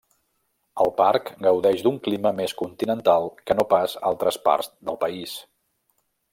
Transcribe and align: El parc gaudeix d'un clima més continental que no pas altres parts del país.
El 0.85 0.93
parc 1.01 1.29
gaudeix 1.47 1.83
d'un 1.89 1.99
clima 2.07 2.33
més 2.41 2.55
continental 2.63 3.29
que 3.51 3.59
no 3.61 3.69
pas 3.77 3.95
altres 4.13 4.43
parts 4.51 4.75
del 4.89 5.01
país. 5.07 5.39